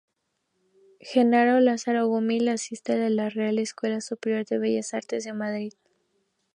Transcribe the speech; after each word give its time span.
Jenaro 0.99 1.59
Lázaro 1.59 2.07
Gumiel 2.07 2.49
asiste 2.49 2.93
a 2.93 3.09
la 3.11 3.29
Real 3.29 3.59
Escuela 3.59 4.01
Superior 4.01 4.45
de 4.47 4.57
Bellas 4.57 4.95
Artes 4.95 5.25
de 5.25 5.33
Madrid. 5.33 5.73